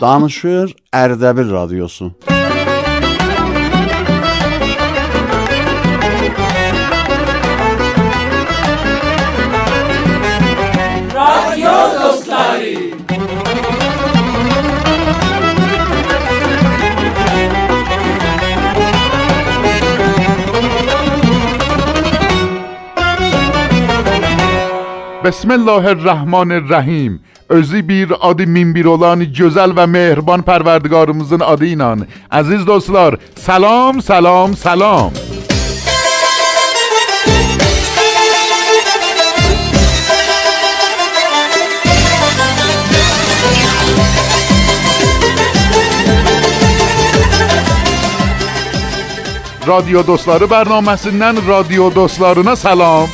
Danışır 0.00 0.76
Erdebil 0.92 1.52
Radyosu. 1.52 2.12
Radyo 11.14 12.02
dostları. 12.02 12.78
Bismillahirrahmanirrahim. 25.24 27.27
Özü 27.48 27.88
bir 27.88 28.12
adı 28.20 28.46
min 28.46 28.74
bir 28.74 28.84
olan 28.84 29.32
güzel 29.32 29.76
ve 29.76 29.86
mehriban 29.86 30.42
perverdigarımızın 30.42 31.40
adıyla 31.40 31.96
aziz 32.30 32.66
dostlar 32.66 33.16
selam 33.36 34.02
selam 34.02 34.56
selam 34.56 35.10
Radyo 49.68 50.00
Dostları 50.06 50.46
bərnaməsindən 50.48 51.42
radyo 51.48 51.90
dostlarına 51.94 52.56
salam. 52.56 53.08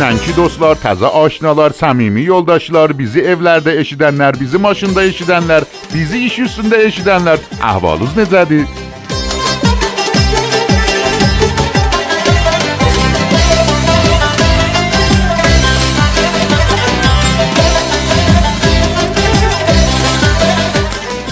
Dünənki 0.00 0.32
dostlar, 0.32 0.78
təzə 0.80 1.10
aşinalar, 1.12 1.74
səmimi 1.76 2.22
yoldaşlar, 2.24 2.94
bizi 2.96 3.20
evlərdə 3.34 3.74
eşidənlər, 3.82 4.40
bizi 4.40 4.56
maşında 4.56 5.04
eşidənlər, 5.10 5.68
bizi 5.92 6.24
iş 6.24 6.38
üstündə 6.46 6.80
eşidənlər, 6.88 7.44
əhvalınız 7.74 8.16
necədir? 8.16 8.64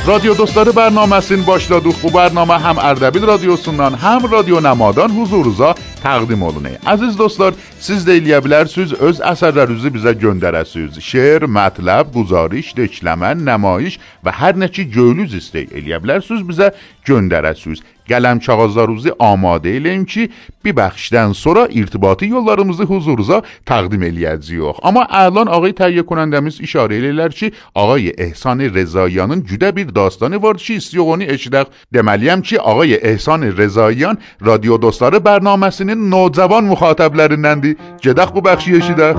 Radyo 0.08 0.32
Dostları 0.38 0.72
bərnaməsini 0.72 1.44
başladıq. 1.44 1.98
Bu 2.00 2.08
bərnamə 2.08 2.56
həm 2.64 2.78
Ərdəbil 2.80 3.26
radiosundan, 3.28 3.92
həm 4.00 4.24
Radio 4.32 4.56
Nəmadan 4.64 5.12
huzurunuza 5.12 5.74
təqdim 6.00 6.46
olunur. 6.48 6.78
Əziz 6.88 7.18
dostlar, 7.18 7.52
Siz 7.78 8.02
də 8.02 8.16
eləyə 8.18 8.40
bilərsiniz, 8.42 8.90
öz 9.06 9.20
əsərlərinizi 9.22 9.92
bizə 9.94 10.10
göndərəsiniz. 10.18 10.96
Şeir, 11.04 11.46
mətləb, 11.46 12.10
guzariş, 12.10 12.72
deşləmə, 12.74 13.36
nəmayiş 13.38 14.00
və 14.26 14.34
hər 14.40 14.58
nə 14.58 14.66
ki 14.74 14.88
göylüz 14.96 15.36
istək 15.38 15.70
eləyə 15.78 16.00
bilərsiniz, 16.02 16.42
bizə 16.48 16.72
göndərəsiniz. 17.06 17.84
Qələm 18.08 18.40
kağızlarınızı 18.40 19.12
amadə 19.20 19.74
eləyin 19.76 20.06
ki, 20.08 20.30
bir 20.64 20.72
bəxşdən 20.78 21.34
sonra 21.36 21.66
irtibati 21.68 22.30
yollarımızı 22.32 22.86
huzurunuza 22.88 23.42
təqdim 23.68 24.06
eləyəcəyik. 24.08 24.80
Amma 24.88 25.04
əlan 25.12 25.50
ağay 25.52 25.74
təhiyyə 25.76 26.06
kunəndəmiz 26.08 26.56
işarə 26.64 26.96
eləyirlər 26.96 27.36
ki, 27.36 27.50
ağay 27.76 28.14
Ehsan 28.16 28.64
Rəzayanın 28.72 29.44
güdə 29.44 29.74
bir 29.76 29.92
dastanı 29.94 30.40
vardı 30.42 30.64
ki, 30.64 30.78
istiyoq 30.80 31.12
onu 31.14 31.28
eşidək. 31.34 31.68
Deməliyəm 31.94 32.42
ki, 32.48 32.60
ağay 32.60 32.96
Ehsan 33.12 33.44
Rəzayan 33.60 34.16
radio 34.46 34.80
dostları 34.82 35.20
bərnaməsinin 35.28 36.08
nocəvan 36.08 36.64
müxatəblərindəndir. 36.72 37.67
Gedək 38.04 38.34
bu 38.34 38.40
bəxşi 38.48 38.70
eşidək. 38.78 39.16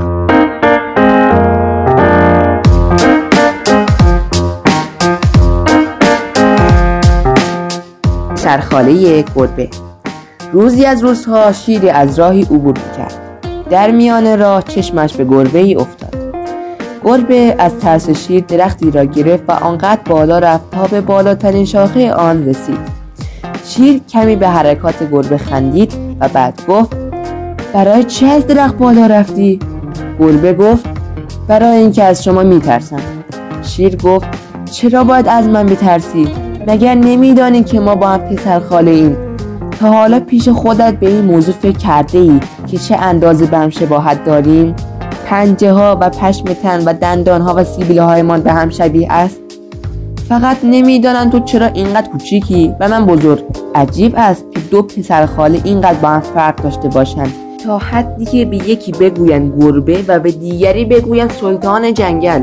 سرخاله 8.49 9.23
گربه. 9.35 9.69
روزی 10.53 10.85
از 10.85 11.03
روزها 11.03 11.51
شیری 11.51 11.89
از 11.89 12.19
راهی 12.19 12.41
عبور 12.41 12.75
کرد 12.97 13.13
در 13.69 13.91
میان 13.91 14.39
راه 14.39 14.63
چشمش 14.63 15.13
به 15.13 15.25
گربه 15.25 15.59
ای 15.59 15.75
افتاد. 15.75 16.15
گربه 17.03 17.55
از 17.59 17.79
ترس 17.79 18.09
شیر 18.09 18.43
درختی 18.43 18.91
را 18.91 19.03
گرفت 19.03 19.43
و 19.47 19.51
آنقدر 19.51 20.01
بالا 20.05 20.39
رفت 20.39 20.71
تا 20.71 20.87
به 20.87 21.01
بالاترین 21.01 21.65
شاخه 21.65 22.13
آن 22.13 22.45
رسید. 22.45 22.79
شیر 23.65 24.01
کمی 24.09 24.35
به 24.35 24.49
حرکات 24.49 25.11
گربه 25.11 25.37
خندید 25.37 25.93
و 26.19 26.27
بعد 26.27 26.61
گفت 26.67 27.08
برای 27.73 28.03
چه 28.03 28.27
از 28.27 28.47
درخت 28.47 28.77
بالا 28.77 29.05
رفتی؟ 29.05 29.59
گربه 30.19 30.53
گفت 30.53 30.85
برای 31.47 31.77
اینکه 31.77 32.03
از 32.03 32.23
شما 32.23 32.43
میترسم. 32.43 33.01
شیر 33.61 33.95
گفت 33.95 34.27
چرا 34.71 35.03
باید 35.03 35.27
از 35.27 35.47
من 35.47 35.65
بترسی؟ 35.65 36.27
مگر 36.67 36.95
نمیدانی 36.95 37.63
که 37.63 37.79
ما 37.79 37.95
با 37.95 38.07
هم 38.07 38.19
پسر 38.19 38.59
خاله 38.59 38.91
ایم؟ 38.91 39.17
تا 39.79 39.91
حالا 39.91 40.19
پیش 40.19 40.49
خودت 40.49 40.93
به 40.93 41.07
این 41.07 41.25
موضوع 41.25 41.53
فکر 41.53 41.77
کرده 41.77 42.19
ای 42.19 42.39
که 42.67 42.77
چه 42.77 42.95
اندازه 42.95 43.45
به 43.45 43.57
هم 43.57 43.69
شباهت 43.69 44.25
داریم؟ 44.25 44.75
پنجه 45.25 45.71
ها 45.71 45.97
و 46.01 46.09
پشم 46.09 46.45
تن 46.45 46.83
و 46.85 46.93
دندان 46.93 47.41
ها 47.41 47.53
و 47.57 47.63
سیبیله 47.63 48.01
هایمان 48.01 48.41
به 48.41 48.53
هم 48.53 48.69
شبیه 48.69 49.11
است؟ 49.11 49.39
فقط 50.29 50.57
نمی‌دانم 50.63 51.29
تو 51.29 51.39
چرا 51.39 51.65
اینقدر 51.65 52.07
کوچیکی 52.09 52.75
و 52.79 52.89
من 52.89 53.05
بزرگ. 53.05 53.43
عجیب 53.75 54.13
است 54.17 54.45
که 54.51 54.59
دو 54.59 54.81
پسر 54.81 55.25
خاله 55.25 55.61
اینقدر 55.63 55.99
با 55.99 56.07
هم 56.07 56.19
فرق 56.19 56.55
داشته 56.55 56.87
باشند. 56.87 57.33
تا 57.65 57.77
حدی 57.77 58.25
که 58.25 58.45
به 58.45 58.57
یکی 58.57 58.91
بگویند 58.91 59.61
گربه 59.61 60.03
و 60.07 60.19
به 60.19 60.31
دیگری 60.31 60.85
بگویند 60.85 61.31
سلطان 61.31 61.93
جنگل. 61.93 62.41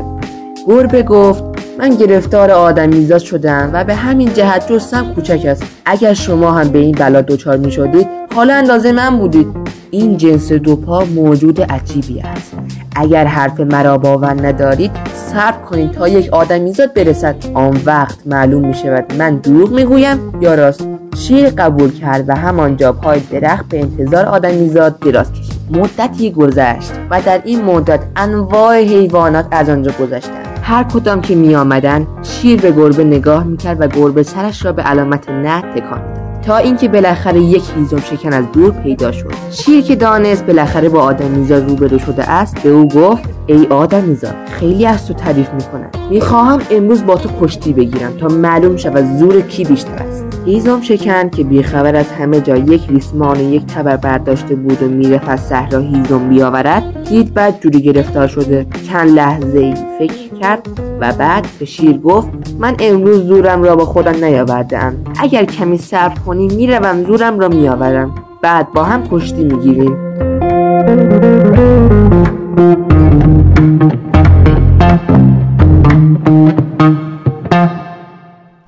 گربه 0.67 1.03
گفت 1.03 1.43
من 1.79 1.89
گرفتار 1.89 2.51
آدمیزاد 2.51 3.21
شدم 3.21 3.69
و 3.73 3.83
به 3.83 3.95
همین 3.95 4.33
جهت 4.33 4.71
جستم 4.71 5.13
کوچک 5.13 5.45
است. 5.45 5.63
اگر 5.85 6.13
شما 6.13 6.51
هم 6.51 6.69
به 6.69 6.79
این 6.79 6.95
بلا 6.95 7.21
دچار 7.21 7.57
می 7.57 7.71
شدید 7.71 8.07
حالا 8.35 8.53
اندازه 8.53 8.91
من 8.91 9.17
بودید. 9.17 9.47
این 9.91 10.17
جنس 10.17 10.51
دو 10.51 10.75
پا 10.75 11.05
موجود 11.05 11.61
عجیبی 11.61 12.19
است. 12.19 12.53
اگر 12.95 13.25
حرف 13.25 13.59
مرا 13.59 13.97
باور 13.97 14.47
ندارید 14.47 14.91
صبر 15.13 15.61
کنید 15.69 15.91
تا 15.91 16.07
یک 16.07 16.33
آدمیزاد 16.33 16.93
برسد. 16.93 17.35
آن 17.53 17.81
وقت 17.85 18.17
معلوم 18.25 18.67
می 18.67 18.73
شود 18.73 19.13
من 19.19 19.35
دروغ 19.37 19.71
می 19.71 19.83
گویم 19.83 20.41
یا 20.41 20.55
راست. 20.55 21.06
شیر 21.17 21.49
قبول 21.49 21.91
کرد 21.91 22.29
و 22.29 22.35
همانجا 22.35 22.93
پای 22.93 23.19
درخت 23.19 23.65
به 23.69 23.79
انتظار 23.79 24.25
آدمیزاد 24.25 24.99
دراز 24.99 25.31
کشید. 25.31 25.53
مدتی 25.71 26.31
گذشت 26.31 26.91
و 27.09 27.21
در 27.21 27.41
این 27.45 27.63
مدت 27.63 27.99
انواع 28.15 28.77
حیوانات 28.77 29.45
از 29.51 29.69
آنجا 29.69 29.91
گذشتند. 29.99 30.59
هر 30.63 30.83
کدام 30.83 31.21
که 31.21 31.35
می 31.35 31.55
آمدن 31.55 32.07
شیر 32.23 32.61
به 32.61 32.71
گربه 32.71 33.03
نگاه 33.03 33.43
می‌کرد 33.43 33.81
و 33.81 33.87
گربه 33.87 34.23
سرش 34.23 34.65
را 34.65 34.71
به 34.71 34.81
علامت 34.81 35.29
نه 35.29 35.61
تکان 35.61 36.01
تا 36.41 36.57
اینکه 36.57 36.87
بالاخره 36.87 37.39
یک 37.39 37.63
هیزم 37.75 37.99
شکن 37.99 38.33
از 38.33 38.45
دور 38.53 38.71
پیدا 38.71 39.11
شد. 39.11 39.33
شیر 39.51 39.83
که 39.83 39.95
دانست 39.95 40.45
بالاخره 40.45 40.89
با 40.89 41.01
آدمیزاد 41.01 41.69
روبرو 41.69 41.99
شده 41.99 42.29
است 42.29 42.63
به 42.63 42.69
او 42.69 42.87
گفت 42.87 43.23
ای 43.47 43.67
آدمیزاد 43.69 44.35
خیلی 44.51 44.85
از 44.85 45.07
تو 45.07 45.13
تعریف 45.13 45.53
می‌کنم 45.53 46.09
می‌خواهم 46.09 46.59
امروز 46.71 47.05
با 47.05 47.15
تو 47.15 47.29
کشتی 47.41 47.73
بگیرم 47.73 48.17
تا 48.17 48.27
معلوم 48.27 48.77
شود 48.77 49.17
زور 49.19 49.41
کی 49.41 49.63
بیشتر 49.63 50.03
است. 50.03 50.26
هیزم 50.47 50.81
شکن 50.81 51.29
که 51.29 51.43
بیخبر 51.43 51.95
از 51.95 52.11
همه 52.11 52.41
جا 52.41 52.55
یک 52.57 52.81
ریسمان 52.89 53.37
و 53.37 53.53
یک 53.53 53.65
تبر 53.65 53.97
برداشته 53.97 54.55
بود 54.55 54.83
و 54.83 54.85
می‌رفت 54.85 55.29
از 55.29 55.39
صحرا 55.39 55.79
هیزم 55.79 56.29
بیاورد. 56.29 57.07
دید 57.09 57.33
بعد 57.33 57.59
جوری 57.59 57.81
گرفتار 57.81 58.27
شده. 58.27 58.65
چند 58.89 59.09
لحظه 59.09 59.59
ای 59.59 59.73
فکر 59.99 60.39
کرد 60.41 60.67
و 60.99 61.13
بعد 61.13 61.47
به 61.59 61.65
شیر 61.65 61.97
گفت 61.97 62.29
من 62.59 62.75
امروز 62.79 63.23
زورم 63.23 63.63
را 63.63 63.75
با 63.75 63.85
خودم 63.85 64.25
نیاوردم 64.25 64.93
اگر 65.19 65.45
کمی 65.45 65.77
صبر 65.77 66.19
کنی 66.25 66.47
می‌روم 66.47 67.03
زورم 67.03 67.39
را 67.39 67.47
میآورم. 67.47 68.15
بعد 68.41 68.73
با 68.73 68.83
هم 68.83 69.03
کشتی 69.11 69.43
می‌گیریم. 69.43 69.97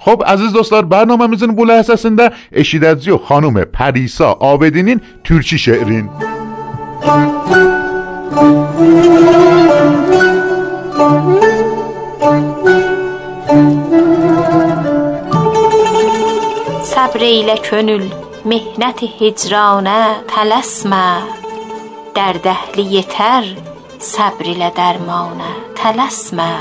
خب 0.09 0.23
عزیز 0.27 0.53
دوستان 0.53 0.89
برنامه 0.89 1.27
می‌زنیم 1.27 1.55
بوله 1.55 1.79
حساسنده 1.79 2.31
اشید 2.51 2.85
از 2.85 3.09
خانوم 3.09 3.63
پریسا 3.63 4.31
آبدینین 4.31 5.01
ترکی 5.23 5.57
شعرین. 5.57 6.09
سبر 16.83 17.19
ایل 17.19 17.55
کنل 17.55 18.05
مهنت 18.45 19.03
هجرانه 19.21 20.05
تلسمه. 20.27 21.17
در 22.15 22.33
دهلی 22.33 23.03
تر 23.03 23.43
سبر 23.99 24.43
ایل 24.43 24.69
درمانه 24.69 25.43
تلسمه. 25.75 26.55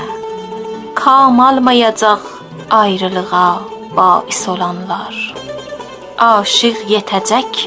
کامال 0.95 1.59
ما 1.59 1.71
ayrılığa 2.69 3.61
bais 3.97 4.47
olanlar 4.49 5.15
Aşiq 6.19 6.81
yetəcək 6.91 7.59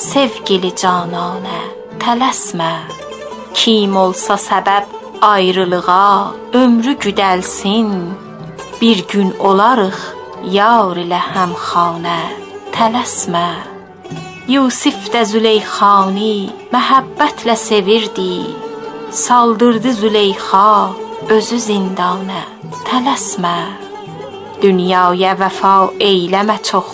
sevgili 0.00 0.70
cananə, 0.72 1.58
tələsmə. 2.00 2.70
Kim 3.52 3.96
olsa 4.00 4.38
səbəb 4.40 4.86
ayrılığa, 5.20 6.32
ömrü 6.56 6.94
güdəlsin. 7.04 7.90
Bir 8.80 9.02
gün 9.12 9.34
olarıq 9.48 9.98
yar 10.56 10.96
ilə 11.02 11.18
həmxanə, 11.34 12.20
tələsmə. 12.72 13.48
Yusif 14.48 15.10
də 15.12 15.26
Züleyxani 15.28 16.48
məhəbbətlə 16.72 17.58
sevirdi. 17.60 18.32
Saldırdı 19.12 19.92
Züleyxa 20.00 20.94
özü 21.28 21.60
zindana, 21.60 22.40
tələsmə. 22.88 23.87
Dünyaya 24.58 25.36
vəfa 25.38 25.74
eyləmə 26.02 26.56
çox, 26.66 26.88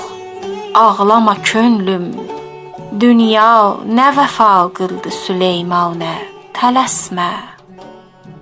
ağlama 0.77 1.35
könlüm. 1.41 2.11
Dünya 3.01 3.81
nə 3.89 4.11
vəfa 4.19 4.69
qıldı 4.77 5.09
Süleymanə, 5.09 6.13
tələsmə. 6.59 7.31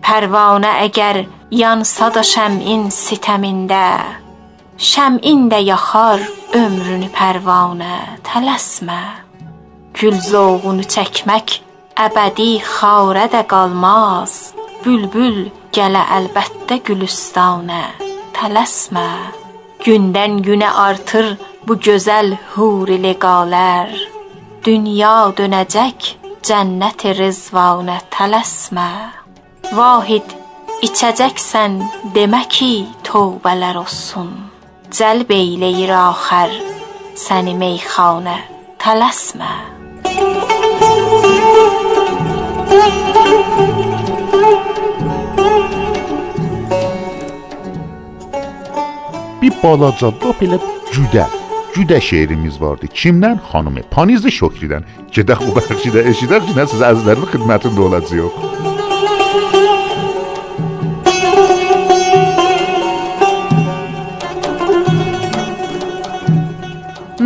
Pərvanə 0.03 0.73
əgər 0.89 1.23
yansa 1.55 2.11
da 2.11 2.27
şəmin 2.33 2.89
sitəmində, 2.91 3.87
şəmin 4.91 5.47
də 5.55 5.63
yaxar 5.71 6.27
ömrünü 6.59 7.15
pərvanə, 7.15 7.95
tələsmə. 8.27 9.01
Gül 9.95 10.19
zoğunu 10.19 10.83
çəkmək 10.97 11.61
əbədi 12.09 12.53
xarə 12.75 13.31
də 13.31 13.47
qalmaz. 13.47 14.57
Bülbül 14.83 15.45
gələ 15.71 16.09
əlbəttə 16.19 16.83
gülüstanə, 16.83 17.85
tələsmə. 18.43 19.09
Gündən 19.87 20.41
günə 20.43 20.71
artır 20.85 21.29
bu 21.67 21.77
gözəl 21.87 22.33
huri 22.55 22.97
leqalər. 23.05 23.93
Dünya 24.67 25.31
dönəcək 25.39 26.09
cənnət 26.49 27.05
rizvanə, 27.21 28.00
tələsmə. 28.15 28.89
Vahid 29.79 30.35
içəcəksən 30.89 31.79
demə 32.17 32.43
ki, 32.50 32.73
tövbələr 33.06 33.79
olsun. 33.85 34.33
Cəlb 34.91 35.31
eyləyir 35.38 35.95
axər 36.00 36.59
səni 37.27 37.55
meyxanə, 37.62 38.41
tələsmə. 38.83 39.53
Bir 49.43 49.53
balaca 49.62 50.12
da 50.23 50.31
belə 50.41 50.59
güdə, 50.93 51.27
güdə 51.75 51.99
şeirimiz 52.00 52.61
vardı. 52.61 52.87
Kimdən? 53.00 53.41
Xanımı 53.50 53.83
Panizi 53.91 54.31
Şokridən. 54.31 54.87
Gedək 55.17 55.43
bu 55.47 55.56
bəxşidə 55.59 56.05
eşidək 56.12 56.47
ki, 56.47 56.55
nə 56.59 56.67
siz 56.71 56.85
əzizlərin 56.91 57.27
xidmətində 57.35 57.81
olacağıq. 57.89 58.35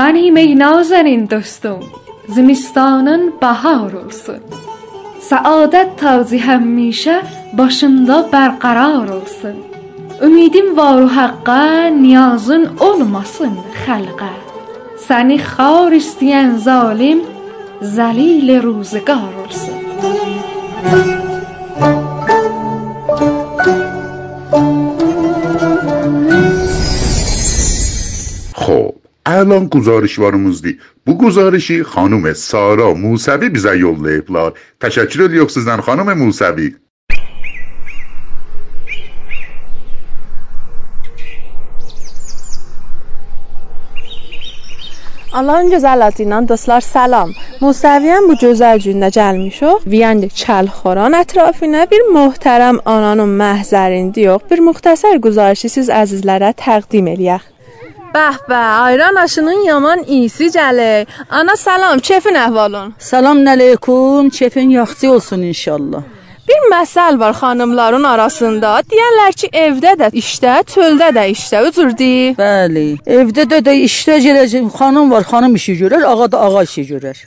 من 0.00 0.16
ای 0.36 0.54
نازنین 0.54 1.26
دوستم 1.26 1.80
زمستانın 2.28 3.22
bahar 3.42 3.92
olsun. 4.02 4.42
Səadət 5.30 5.96
tacı 6.00 6.38
həmişə 6.48 7.16
başında 7.58 8.16
bərqərar 8.32 9.08
olsun. 9.18 9.65
Ümidim 10.22 10.76
var 10.76 11.04
haqqa, 11.04 11.86
niyazın 11.86 12.76
olmasın 12.80 13.54
xalqa. 13.84 14.32
Səni 15.06 15.36
xar 15.50 15.92
istəyən 15.92 16.56
zalim 16.66 17.20
zəlil 17.96 18.48
ruzgar 18.64 19.32
olsun. 19.42 19.76
خب 28.62 28.92
الان 29.26 29.64
guzarışlarımızdır. 29.68 30.74
Bu 31.06 31.18
guzarışı 31.18 31.84
xanım 31.92 32.34
Sara 32.34 32.88
Musəvi 33.04 33.48
bizə 33.56 33.78
yollayıblar. 33.78 34.50
Təşəkkür 34.80 35.20
edirik 35.26 35.50
sizdən 35.56 35.80
xanım 35.86 36.08
Musəvi. 45.36 45.46
Alan 45.46 45.68
gözəllətindən 45.70 46.48
dostlar 46.48 46.80
salam. 46.80 47.32
Musəviyən 47.60 48.28
bu 48.28 48.36
gözəl 48.40 48.80
gündə 48.80 49.10
gəlmişik. 49.12 49.84
Viyəndə 49.86 50.30
çəlxoran 50.32 51.14
ətrafinə 51.14 51.86
bir 51.90 52.02
möhtərəm 52.14 52.80
ananın 52.84 53.36
məhzərində 53.40 54.20
yox, 54.20 54.42
bir 54.50 54.60
müxtəsər 54.60 55.18
güzarışı 55.20 55.68
siz 55.68 55.88
əzizlərə 55.88 56.54
təqdim 56.56 57.06
eləyək. 57.14 57.42
Bəh 58.14 58.36
bəh, 58.48 58.68
ayran 58.88 59.16
aşının 59.16 59.66
yaman 59.66 60.04
iyisi 60.06 60.48
gəlir. 60.48 61.06
Ana 61.28 61.56
salam, 61.56 62.00
kefin 62.00 62.34
əhvalın? 62.34 62.94
Salam 62.98 63.44
əleykum, 63.44 64.30
kefin 64.30 64.70
yaxşı 64.70 65.12
olsun 65.12 65.42
inşallah. 65.42 66.15
Bir 66.56 66.70
məsəl 66.70 67.18
var 67.20 67.32
xanımların 67.32 68.02
arasında. 68.02 68.68
Deyirlər 68.90 69.32
ki, 69.40 69.48
evdə 69.52 69.92
də 70.00 70.08
işdə, 70.20 70.54
çöldə 70.72 71.10
də 71.16 71.24
işdə, 71.32 71.60
ucurdur. 71.68 72.36
Bəli. 72.38 72.84
Evdə 73.18 73.44
də 73.50 73.58
də 73.66 73.74
işdə 73.84 74.16
gələcək 74.24 74.70
xanım 74.78 75.10
var, 75.10 75.26
xanım 75.30 75.54
işi 75.60 75.74
görər, 75.82 76.06
ağa 76.12 76.30
da 76.32 76.40
ağa 76.46 76.62
işi 76.62 76.86
görər. 76.92 77.20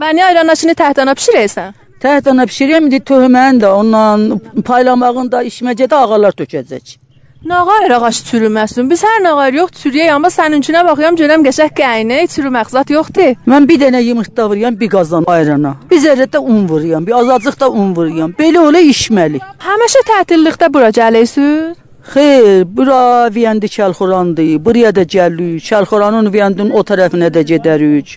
Məni 0.00 0.24
ayran 0.24 0.52
aşını 0.52 0.74
təhtana 0.82 1.14
bişirəsən? 1.16 1.72
Təhtana 2.04 2.44
bişirəm, 2.50 2.90
indi 2.90 3.00
töhməni 3.10 3.64
də 3.64 3.72
ondan 3.72 4.26
paylamağını 4.68 5.32
da 5.32 5.42
işməcədə 5.48 6.02
ağalar 6.04 6.36
tökəcək. 6.42 6.98
Nağayır 7.44 7.90
ağac 7.90 8.18
çürüməsin. 8.28 8.90
Biz 8.90 9.02
hər 9.04 9.18
nağayır 9.22 9.54
yox 9.58 9.72
çürüyək, 9.82 10.10
amma 10.16 10.30
səninkinə 10.32 10.80
baxıram 10.86 11.16
görəm 11.20 11.42
qəşəng 11.44 11.74
qəynə, 11.76 12.22
çürümək 12.32 12.70
zət 12.72 12.92
yoxdur. 12.94 13.34
Mən 13.52 13.68
bir 13.68 13.80
dənə 13.82 14.00
yumurta 14.00 14.46
vururam, 14.48 14.78
bir 14.80 14.88
qazan 14.94 15.28
ayrana. 15.28 15.74
Bir 15.90 16.00
zərrə 16.00 16.24
də 16.24 16.40
un 16.40 16.62
vururam, 16.70 17.06
bir 17.06 17.18
azacıq 17.18 17.60
da 17.60 17.68
un 17.70 17.92
vururam. 17.96 18.32
Belə 18.38 18.62
ola 18.64 18.80
işməli. 18.80 19.42
Həmişə 19.66 20.02
tətillikdə 20.12 20.70
bura 20.72 20.88
gəlirsiniz? 20.88 21.76
Xeyr, 22.14 22.64
bura 22.76 23.34
Viyendi 23.34 23.68
Çəlxorandır. 23.76 24.64
Buraya 24.64 24.94
da 24.96 25.02
gəlirik. 25.02 25.60
Çəlxoranın 25.68 26.32
Viyendin 26.32 26.70
o 26.70 26.80
tərəfinə 26.80 27.28
də 27.36 27.44
gedərik. 27.52 28.16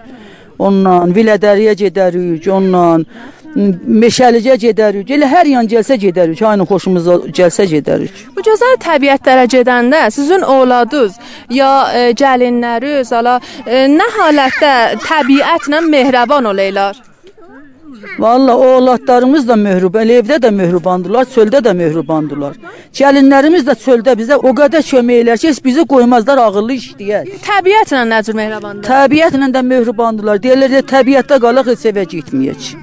Ondan 0.60 1.12
Vilədəriyə 1.16 1.76
gedərik, 1.84 2.48
ondan 2.50 3.06
Meşəlicə 3.56 4.58
gedərik. 4.62 5.10
Elə 5.16 5.28
hər 5.32 5.50
yan 5.54 5.68
gəlsə 5.72 5.98
gedərik. 6.02 6.42
Aynı 6.46 6.66
xoşumuza 6.70 7.18
gəlsə 7.40 7.66
gedərik. 7.72 8.24
Bu 8.36 8.44
gözəl 8.46 8.78
təbiətlərə 8.84 9.48
gedəndə 9.54 10.04
sizin 10.14 10.46
oğladınız 10.46 11.18
ya 11.56 11.72
e, 11.96 12.06
gəlinləriniz 12.22 13.14
ala 13.18 13.40
e, 13.66 13.88
nə 13.92 14.08
halətdə 14.20 14.74
təbiətlə 15.08 15.82
mehriban 15.90 16.52
olaylar? 16.54 17.04
Valla 18.20 18.58
oğlatlarımız 18.58 19.48
da 19.48 19.56
möhrüban, 19.56 20.10
evdə 20.10 20.38
də 20.44 20.52
möhrübandırlar, 20.54 21.26
çöldə 21.34 21.62
də 21.66 21.74
möhrübandırlar. 21.78 22.58
Gəlinlərimiz 23.00 23.66
də 23.68 23.78
çöldə 23.84 24.14
bizə 24.20 24.38
o 24.38 24.54
qədər 24.58 24.86
kömək 24.86 25.24
elər 25.24 25.42
ki, 25.42 25.54
bizi 25.66 25.86
qoymazlar 25.94 26.42
ağıllı 26.46 26.78
işləyək. 26.82 27.32
Təbiətlə 27.48 28.04
nə 28.10 28.24
cür 28.28 28.38
mehribandır? 28.42 28.90
Təbiətlə 28.90 29.50
də 29.56 29.64
möhrübandırlar. 29.72 30.44
Deyirlər 30.44 30.84
təbiətdə 30.94 31.40
qalaq 31.42 31.74
heç 31.74 31.88
evə 31.94 32.06
getməyək. 32.16 32.76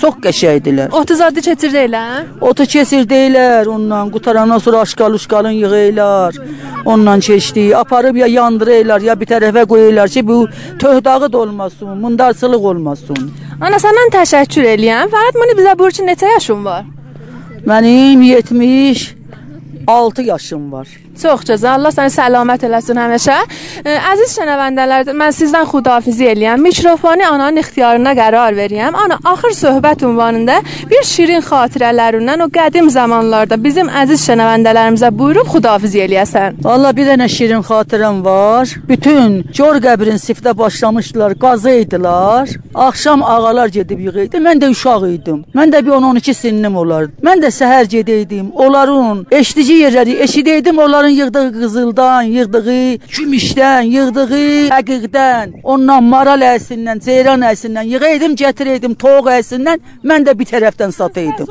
Çox 0.00 0.14
qəşəngdilər. 0.24 0.92
Otu 0.94 1.14
zadı 1.18 1.42
keçirdilər? 1.42 2.28
Otu 2.40 2.62
keçirdilər, 2.70 3.66
ondan 3.66 4.10
qutarandan 4.14 4.58
sonra 4.62 4.84
aşqal-uşqalın 4.86 5.56
yığırlar. 5.62 6.38
Ondan 6.84 7.20
keçdi, 7.20 7.76
aparıb 7.76 8.16
ya 8.16 8.26
yandırırlar, 8.26 9.00
ya 9.00 9.20
bir 9.20 9.26
tərəfə 9.26 9.66
qoyurlar 9.66 10.08
ki, 10.08 10.28
bu 10.28 10.48
töhdağı 10.78 11.32
da 11.32 11.38
olmasın, 11.38 11.88
mundarsılıq 12.04 12.64
olmasın. 12.72 13.30
Ana 13.60 13.76
səndən 13.82 14.14
təşəkkür 14.14 14.70
eləyəm. 14.76 15.10
Fəqət 15.14 15.42
mənə 15.42 15.58
bizə 15.58 15.78
bu 15.78 15.88
üçün 15.90 16.06
neçə 16.06 16.30
yaşın 16.36 16.64
var? 16.64 16.84
Mənim 17.66 18.22
76 18.22 20.22
yaşım 20.22 20.72
var. 20.72 20.88
Çox 21.22 21.42
gözəl. 21.48 21.74
Allah 21.78 21.94
səni 21.94 22.12
səlamət 22.14 22.64
eləsin 22.68 22.98
həmişə. 23.02 23.36
Əziz 24.12 24.34
şənəvəndələr, 24.38 25.10
mən 25.18 25.34
sizdən 25.34 25.66
xudafizi 25.70 26.28
eləyəm. 26.32 26.62
Mikrofonu 26.62 27.26
ananın 27.26 27.62
ixtiyarına 27.62 28.12
qərar 28.18 28.56
verirəm. 28.58 28.96
Ana, 29.04 29.18
axır 29.32 29.54
söhbət 29.58 30.04
ünvanında 30.06 30.60
bir 30.90 31.02
şirin 31.12 31.42
xatirələrindən 31.48 32.44
o 32.44 32.48
qədim 32.58 32.90
zamanlarda 32.90 33.58
bizim 33.64 33.90
əziz 34.02 34.24
şənəvəndələrimizə 34.28 35.10
buyurub 35.18 35.50
xudafizi 35.54 36.04
eləyəsən. 36.06 36.62
Valla 36.64 36.94
bir 36.96 37.10
dənə 37.10 37.28
şirin 37.28 37.64
xatirəm 37.66 38.22
var. 38.24 38.74
Bütün 38.88 39.42
Cor 39.56 39.80
qəbrin 39.82 40.18
siftə 40.22 40.54
başlamışdılar, 40.58 41.34
qazı 41.42 41.74
idilər. 41.82 42.54
Axşam 42.74 43.22
ağalar 43.22 43.68
gedib 43.74 44.00
yığıydı. 44.06 44.38
Mən 44.46 44.62
də 44.62 44.70
uşaq 44.74 45.08
idim. 45.10 45.44
Mən 45.54 45.72
də 45.74 45.82
bir 45.86 45.98
10-12 45.98 46.34
sinnim 46.34 46.76
olardı. 46.76 47.12
Mən 47.26 47.42
də 47.42 47.50
səhər 47.54 47.88
gedəydim. 47.90 48.50
Onların 48.54 49.26
eşidici 49.30 49.80
yerləri 49.82 50.18
eşidəydim, 50.24 50.78
onların 50.84 51.07
Onların 51.08 51.24
yığdığı 51.24 51.60
qızıldan, 51.60 52.22
yığdığı 52.22 52.94
gümüşdən, 53.16 53.82
yığdığı 53.82 54.68
həqiqdən, 54.68 55.54
ondan 55.62 56.04
maral 56.04 56.42
əsindən, 56.44 57.00
ceyran 57.00 57.40
əsindən 57.40 57.88
yığaydım, 57.88 58.34
gətirəydim 58.36 58.94
toğ 59.00 59.30
əsindən, 59.38 59.80
mən 60.04 60.28
də 60.28 60.36
bir 60.38 60.44
tərəfdən 60.52 60.92
sataydım. 60.92 61.48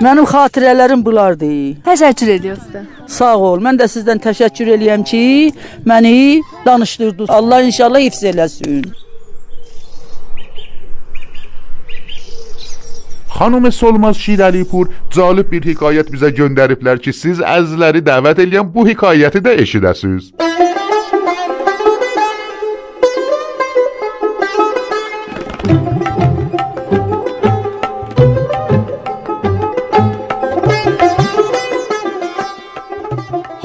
Mənim 0.00 0.30
xatirələrim 0.30 1.04
bulardı. 1.04 1.50
Təşəkkür 1.82 2.34
ediyoruz 2.38 2.62
sizə. 2.70 2.86
Sağ 3.18 3.36
ol. 3.50 3.58
Mən 3.58 3.82
də 3.82 3.90
sizdən 3.90 4.22
təşəkkür 4.22 4.76
eləyəm 4.78 5.02
ki, 5.02 5.52
məni 5.84 6.40
danışdırdınız. 6.66 7.30
Allah 7.30 7.62
inşallah 7.62 7.98
hifz 7.98 8.24
eləsin. 8.24 9.01
Xanım 13.38 13.72
Solmaz 13.72 14.16
Şirəlipur 14.24 14.90
cəlib 15.14 15.48
bir 15.52 15.64
hekayət 15.70 16.12
bizə 16.12 16.28
göndəriblər 16.36 17.00
ki, 17.04 17.12
siz 17.16 17.40
əzizləri 17.40 18.04
dəvət 18.04 18.44
edən 18.44 18.68
bu 18.74 18.86
hekayəti 18.88 19.40
də 19.46 19.56
eşidəsiniz. 19.64 20.32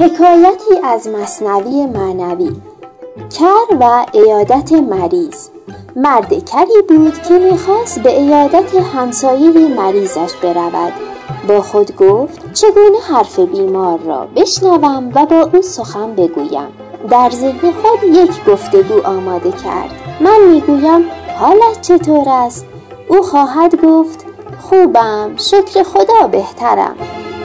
حکایتی 0.00 0.74
از 0.84 1.08
مصنوی 1.08 1.86
معنوی 1.86 2.52
کر 3.38 3.76
و 3.80 4.06
ایادت 4.14 4.72
مریض 4.72 5.57
مرد 6.00 6.44
کری 6.44 6.82
بود 6.88 7.22
که 7.22 7.38
می‌خواست 7.38 8.02
به 8.02 8.20
ایادت 8.20 8.74
همسایه 8.74 9.68
مریضش 9.68 10.34
برود. 10.42 10.92
با 11.48 11.60
خود 11.60 11.96
گفت 11.96 12.52
چگونه 12.52 12.98
حرف 13.10 13.38
بیمار 13.38 13.98
را 13.98 14.28
بشنوم 14.36 15.12
و 15.14 15.26
با 15.26 15.50
او 15.52 15.62
سخن 15.62 16.14
بگویم؟ 16.14 16.68
در 17.10 17.30
ذهن 17.30 17.72
خود 17.72 18.04
یک 18.04 18.44
گفتگو 18.44 19.06
آماده 19.06 19.50
کرد. 19.50 19.90
من 20.20 20.40
می‌گویم 20.50 21.04
حالت 21.38 21.80
چطور 21.80 22.28
است؟ 22.28 22.66
او 23.08 23.22
خواهد 23.22 23.84
گفت 23.84 24.24
خوبم 24.60 25.30
شکر 25.36 25.82
خدا 25.82 26.26
بهترم. 26.32 26.96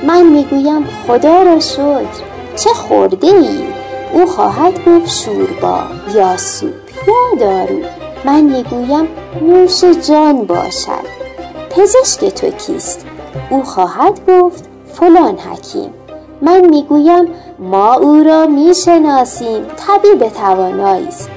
من 0.07 0.24
می‌گویم 0.24 0.88
خدا 1.07 1.43
را 1.43 1.60
شکر. 1.60 2.24
چه 2.55 2.69
خورده 2.69 3.27
ای؟ 3.27 3.67
او 4.13 4.25
خواهد 4.25 4.74
گفت 4.86 5.10
شوربا 5.10 5.79
یا 6.15 6.38
سوپ 6.38 6.74
یا 7.07 7.39
دارو. 7.39 8.02
من 8.25 8.42
می‌گویم 8.42 9.08
نوش 9.42 9.84
جان 9.84 10.46
باشد. 10.46 11.24
پزشک 11.70 12.25
تو 12.25 12.50
کیست؟ 12.50 13.06
او 13.50 13.63
خواهد 13.63 14.20
گفت 14.30 14.70
فلان 14.94 15.38
حکیم. 15.38 15.94
من 16.42 16.65
می‌گویم 16.65 17.27
ما 17.60 17.94
او 17.94 18.24
را 18.24 18.46
می‌شناسیم. 18.46 19.62
طبیب 19.63 20.30
توانایی 20.30 21.08
است. 21.08 21.30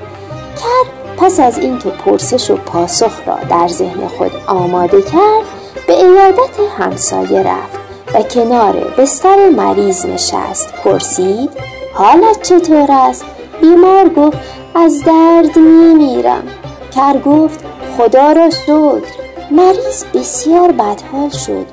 کر 0.57 0.91
پس 1.17 1.41
از 1.41 1.59
اینکه 1.59 1.89
پرسش 1.91 2.51
و 2.51 2.57
پاسخ 2.57 3.13
را 3.27 3.39
در 3.51 3.69
ذهن 3.69 4.09
خود 4.09 4.33
آماده 4.47 5.03
کرد 5.03 5.45
به 5.87 6.05
ایادت 6.05 6.61
همسایه 6.79 7.43
رفت 7.43 7.79
و 8.15 8.23
کنار 8.23 8.73
بستر 8.99 9.49
مریض 9.49 10.07
نشست. 10.07 10.73
پرسید 10.85 11.51
حالت 11.95 12.43
چطور 12.43 12.87
است؟ 12.91 13.25
بیمار 13.61 14.09
گفت 14.09 14.39
از 14.75 15.03
درد 15.05 15.59
میمیرم. 15.59 16.43
کر 16.97 17.19
گفت 17.19 17.61
خدا 17.97 18.33
را 18.33 18.51
شکر. 18.51 19.13
مریض 19.51 20.05
بسیار 20.15 20.73
بدحال 20.73 21.29
شد. 21.31 21.67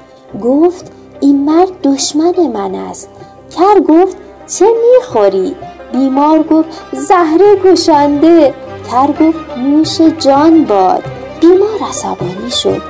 گفت 0.44 0.92
این 1.20 1.46
مرد 1.46 1.82
دشمن 1.84 2.34
من 2.54 2.76
است. 2.76 3.10
کر 3.58 3.80
گفت 3.80 4.18
چه 4.48 4.66
می‌خوری؟ 4.66 5.56
بیمار 5.92 6.44
گفت 6.44 6.70
زهره 6.94 7.56
کشنده 7.66 8.54
کر 8.92 9.08
گفت 9.08 9.58
نوش 9.58 10.02
جان 10.02 10.66
باد. 10.66 11.04
بیمار 11.42 11.90
عصبانی 11.90 12.52
شد. 12.52 12.82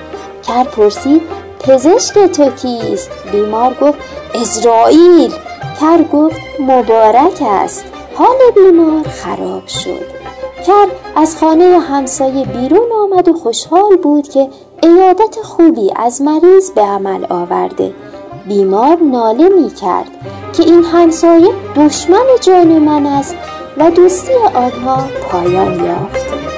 کر 0.48 0.64
پرسید 0.64 1.22
پزشک 1.60 2.14
تو 2.14 2.50
کیست؟ 2.50 3.10
بیمار 3.32 3.74
گفت 3.82 4.00
ازرائیل 4.42 5.34
کر 5.80 6.04
گفت 6.14 6.38
مبارک 6.60 7.42
است. 7.42 7.86
حال 8.16 8.38
بیمار 8.56 9.04
خراب 9.04 9.68
شد. 9.68 10.06
کر 10.66 10.88
از 11.16 11.38
خانه 11.38 11.80
همسایه 11.80 12.46
بیرون 12.46 12.92
آمد 13.04 13.28
و 13.28 13.34
خوشحال 13.34 13.96
بود 14.04 14.30
که 14.30 14.50
ایادت 14.84 15.38
خوبی 15.44 15.92
از 15.96 16.22
مریض 16.22 16.72
به 16.72 16.82
عمل 16.82 17.26
آورده. 17.30 17.94
بیمار 18.48 18.98
ناله 18.98 19.50
می 19.50 19.70
کرد 19.70 20.12
که 20.54 20.64
این 20.64 20.84
همسایه 20.84 21.50
دشمن 21.76 22.26
جان 22.42 22.68
من 22.68 23.06
است 23.06 23.36
و 23.78 23.92
دوستی 23.92 24.34
آنها 24.56 24.98
پایان 25.32 25.86
یافت. 25.86 26.53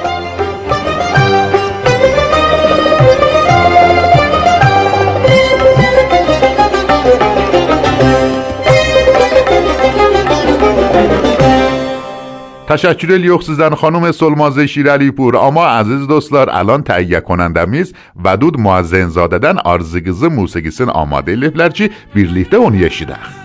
تشکر 12.78 13.08
لیوخ 13.08 13.44
سیزن 13.44 13.76
خانم 13.76 14.12
سلماز 14.12 14.60
شیرالی 14.60 15.12
پور 15.12 15.38
اما 15.38 15.66
عزیز 15.66 16.08
دوستلار 16.08 16.50
الان 16.50 16.84
تاییه 16.84 17.20
کننده 17.20 17.66
میز 17.66 17.94
و 18.26 18.38
دود 18.38 18.60
موزن 18.60 19.10
زاددن 19.10 19.58
آرزگزی 19.58 20.28
موسیقیسین 20.28 20.90
آماده 20.90 21.36
لیفلر 21.36 21.70
چی 21.70 21.90
بیرلیفته 22.14 22.58
اونیشیده 22.58 23.14
موسیقی 23.14 23.45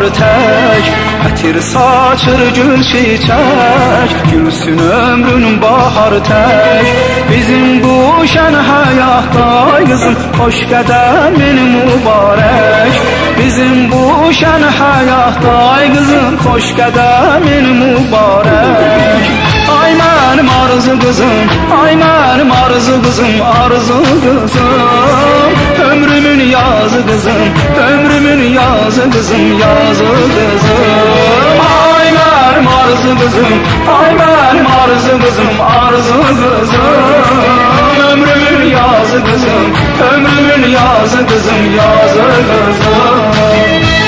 tek 0.00 0.84
Ətir 1.26 1.60
saçır 1.60 2.40
gül 2.54 2.82
çiçek. 2.82 4.10
Gülsün 4.32 4.78
ömrün 4.78 5.62
bahar 5.62 6.14
tek. 6.24 6.86
Bizim 7.30 7.82
bu 7.84 8.26
şen 8.26 8.54
hayatdayızın 8.54 10.16
Hoş 10.38 10.58
qədəmin 10.70 11.58
mübarək 11.74 12.94
Bizim 13.38 13.90
bu 13.90 14.32
şen 14.32 14.62
hayatdayızın 14.78 16.36
Hoş 16.46 16.70
qədəmin 16.78 17.66
mübarək 17.80 19.24
Ay 19.80 19.92
mənim 20.00 20.48
arzu 20.60 20.94
qızım, 21.02 21.48
ay 21.82 21.92
mənim 22.02 22.50
arzu 22.62 23.02
qızım, 23.02 23.34
arzu 23.42 23.98
qızım 24.22 25.45
Ömrümün 25.96 26.40
yazı 26.40 27.06
kızım 27.06 27.32
Ömrümün 27.88 28.42
yazı 28.54 29.10
kızım 29.10 29.58
Yazı 29.58 30.04
kızım. 30.04 30.78
Ay 31.96 32.06
benim 32.06 32.68
arzı 32.68 33.18
kızım 33.20 33.46
Ay 34.00 34.10
benim 34.18 34.66
arzı 34.66 35.18
kızım 35.18 35.60
Arzı 35.60 36.12
kızım. 36.12 36.80
Ömrümün 38.12 38.70
yazı 38.70 39.24
kızım 39.24 39.74
Ömrümün 40.14 40.68
yazı 40.70 41.26
kızım 41.26 41.74
Yazı 41.76 42.22
kızım. 42.46 44.05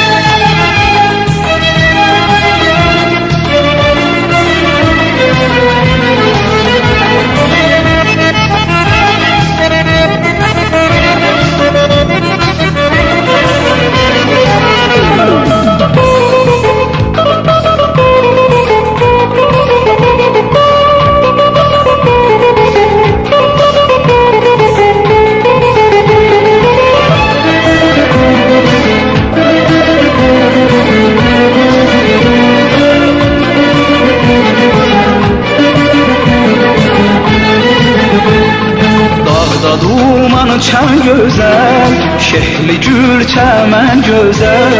Çəmən 43.68 44.00
gözəl 44.02 44.74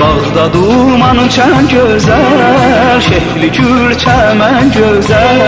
Dağda 0.00 0.44
dumanın 0.54 1.28
çən 1.28 1.66
gözəl 1.72 3.00
Şehli 3.06 3.48
gül 3.56 3.92
çəmən 4.02 4.72
gözəl 4.76 5.40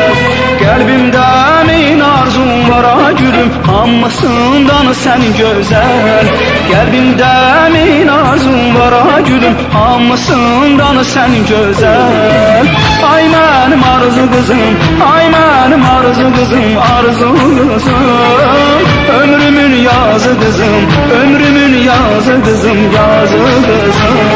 Qəlbimdə 0.60 1.28
min 1.68 2.00
arzum 2.00 2.68
var 2.70 2.84
a 2.84 3.12
gülüm. 3.20 3.48
Hamısından 3.66 4.92
sən 5.02 5.24
gözəl 5.40 6.28
Qəlbimdə 6.70 7.32
min 7.74 8.08
arzum 8.08 8.76
var 8.76 8.94
a 9.00 9.20
gülüm. 9.28 9.56
Hamısından 9.72 11.00
sən 11.14 11.32
gözəl 11.50 12.68
Ay 13.12 13.24
mənim 13.34 13.82
arzu 13.94 14.24
qızım 14.32 14.76
Ay 15.14 15.26
mənim 15.34 15.82
arzu 15.96 16.28
qızım 16.36 16.78
Arzu 16.92 17.30
qızım 17.70 18.04
Ömrümün 19.16 19.33
yazı 19.84 20.40
kızım 20.40 20.82
Ömrümün 21.20 21.74
yazı 21.82 22.42
kızım 22.44 22.92
yazı 22.92 23.38
kızım 23.66 24.28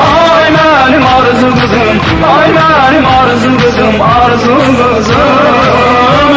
Ay 0.00 0.44
benim 0.54 1.02
arzu 1.06 1.50
kızım 1.60 1.96
Ay 2.38 2.48
benim 2.48 3.06
arzu 3.06 3.56
kızım 3.58 4.00
arzu 4.00 4.56
kızım 4.56 5.14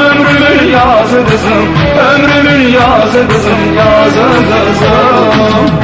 Ömrümün 0.06 0.72
yazı 0.72 1.26
kızım 1.26 1.68
Ömrümün 2.10 2.68
yazı 2.68 3.28
kızım 3.28 3.74
yazı 3.78 4.24
kızım 4.50 5.83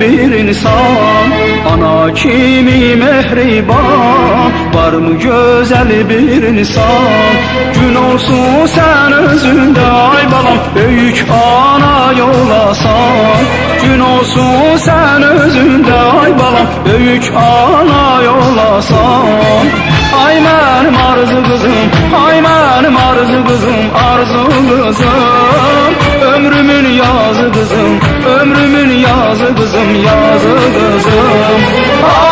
bir 0.00 0.32
insan 0.38 1.26
Ana 1.72 2.14
kimi 2.14 2.96
mehriban 2.96 4.52
Var 4.74 4.92
mı 4.92 5.14
güzel 5.14 6.08
bir 6.08 6.42
insan? 6.42 7.34
Gün 7.74 7.94
olsun 7.94 8.66
sen 8.66 9.12
özünde 9.12 9.80
ay 9.80 10.32
balam 10.32 10.58
Büyük 10.74 11.24
ana 11.30 12.12
yolasan 12.12 13.44
Gün 13.82 14.00
olsun 14.00 14.76
sen 14.76 15.22
özünde 15.22 15.94
ay 15.94 16.38
balam 16.38 16.66
Büyük 16.84 17.32
ana 17.36 18.22
yolasan 18.22 19.24
Ay 20.24 20.36
mənim 20.46 20.96
arzu 21.08 21.40
qızım, 21.48 21.88
ay 22.26 22.38
mənim 22.46 22.96
arzu 23.08 23.40
qızım, 23.48 23.86
arzu 24.06 24.42
qızım 24.68 25.92
Ömrümün 26.34 26.86
yazı 27.02 27.52
qızım, 27.52 28.00
yazı 29.34 29.54
kızım 29.54 29.94
yazı 29.94 30.54
kızım. 30.74 31.60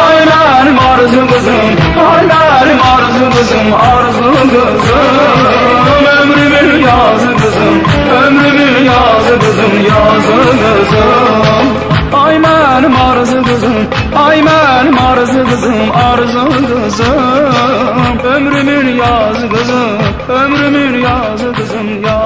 Aylarım 0.09 0.79
arzu 0.79 1.27
kızım. 1.27 1.71
Aylarım 2.11 2.81
arzu 2.93 3.39
kızım 3.39 3.75
arzu 3.75 4.33
kızım. 4.33 5.03
Ömrümün 6.23 6.79
yazı 6.87 7.37
kızım 7.37 7.83
ömrümün 8.13 8.85
yazı 8.85 9.39
kızım 9.39 9.75
yazı 9.89 10.51
kızım. 10.63 12.23
Ay 12.25 12.43
benim 12.43 12.97
arzu 12.97 13.43
kızım 13.43 13.75
ay 14.17 14.37
benim 14.37 14.99
arzu 14.99 15.45
kızım 15.51 15.91
arzu 16.07 16.49
kızım. 16.49 17.17
Ömrümün 18.25 18.97
yazı 18.97 19.49
kızım 19.49 19.99
ömrümün 20.29 20.99
yazı 20.99 21.53
kızım 21.53 22.03
yazı 22.03 22.22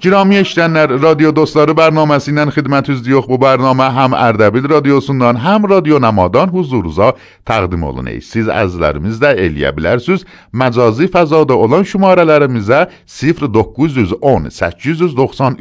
جرامی 0.00 0.36
اشتن 0.36 0.72
در 0.72 0.86
رادیو 0.86 1.30
دوستاره 1.30 1.72
برنامه 1.72 2.18
سینن 2.18 2.50
خدمت 2.50 2.90
از 2.90 3.02
دیوخ 3.02 3.26
بو 3.26 3.38
برنامه 3.38 3.84
هم 3.84 4.14
اردبیل 4.14 4.66
رادیو 4.66 5.00
سندان 5.00 5.36
هم 5.36 5.66
رادیو 5.66 5.98
نمادان 5.98 6.48
حضورزا 6.48 7.14
تقدیم 7.46 7.84
اولون 7.84 8.08
ای. 8.08 8.20
سیز 8.20 8.48
از 8.48 8.80
لرمیز 8.80 9.20
ده 9.20 9.28
ایلیا 9.28 9.72
بلرسوز 9.72 10.24
مجازی 10.54 11.06
فضا 11.06 11.44
در 11.44 11.54
اولان 11.54 11.82
شماره 11.82 12.24
لرمیز 12.24 12.70
سیفر 13.06 13.46
دوکوز 13.46 13.94
دوز 13.94 14.12
اون 14.20 14.48
سچیز 14.48 14.98
دوز 14.98 15.14
دوخسان 15.14 15.56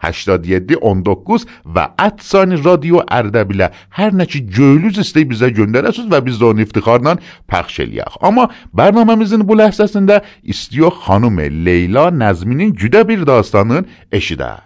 هشتاد 0.00 0.46
یدی 0.46 0.74
اون 0.74 1.02
دوکوز 1.02 1.46
و 1.74 1.88
اتسانی 1.98 2.62
رادیو 2.62 3.02
اردبیل. 3.10 3.66
هر 3.90 4.14
نچی 4.14 4.46
جویلوز 4.46 4.98
استی 4.98 5.24
بیزا 5.24 5.48
گندره 5.48 5.90
سوز 5.90 6.06
و 6.10 6.20
بیز 6.20 6.38
دون 6.38 6.60
افتخارنان 6.60 7.18
پخش 7.48 7.80
الیخ 7.80 8.24
اما 8.24 8.48
برنامه 8.74 9.14
مزین 9.14 9.42
بله 9.42 9.70
سسنده 9.70 10.22
استیو 10.48 10.90
خانوم 10.90 11.40
لیلا 11.40 12.10
نزمینین 12.10 12.72
جده 12.72 13.04
بیر 13.04 13.20
داستانی 13.20 13.77
eşidək. 14.12 14.64